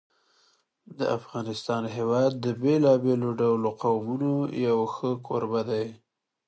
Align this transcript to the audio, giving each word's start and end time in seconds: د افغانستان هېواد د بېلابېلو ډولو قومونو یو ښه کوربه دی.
د 0.97 0.99
افغانستان 1.17 1.83
هېواد 1.95 2.31
د 2.45 2.45
بېلابېلو 2.61 3.29
ډولو 3.39 3.69
قومونو 3.81 4.33
یو 4.67 4.79
ښه 4.93 5.09
کوربه 5.27 5.61
دی. 5.69 5.85